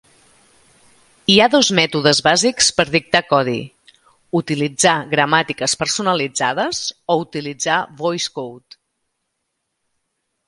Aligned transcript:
Hi 1.31 1.33
ha 1.41 1.47
dos 1.55 1.67
mètodes 1.79 2.21
bàsics 2.27 2.69
per 2.77 2.85
dictar 2.95 3.21
codi: 3.33 3.59
utilitzar 4.41 4.95
gramàtiques 5.13 5.77
personalitzades 5.83 6.81
o 7.17 7.21
utilitzar 7.27 7.77
VoiceCode. 8.03 8.81